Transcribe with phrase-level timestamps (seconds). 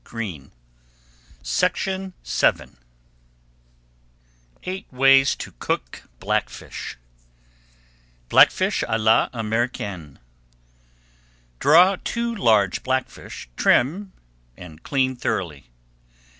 [0.03, 0.49] [Page
[1.43, 2.75] 65]
[4.63, 6.97] EIGHT WAYS TO COOK BLACKFISH
[8.27, 8.97] BLACKFISH À
[9.31, 10.17] L'AMERICAINE
[11.59, 14.13] Draw two large blackfish, trim,
[14.57, 15.69] and clean thoroughly.